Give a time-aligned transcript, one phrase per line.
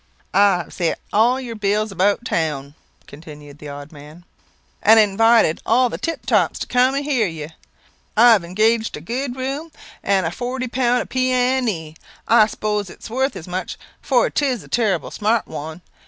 [0.33, 2.73] "I have sent all your bills about town,"
[3.05, 4.25] continued the odd man,
[4.81, 7.49] "and invited all the tip tops to cum and hear you.
[8.17, 11.93] I have engaged a good room, and a forty pound pee a ne.
[12.27, 15.83] I s'pose it's worth as much, for 'tis a terrible smart one.